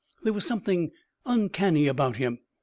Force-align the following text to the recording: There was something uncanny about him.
There 0.23 0.33
was 0.33 0.47
something 0.47 0.89
uncanny 1.27 1.85
about 1.85 2.17
him. 2.17 2.39